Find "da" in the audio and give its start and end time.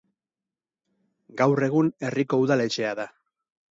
3.03-3.11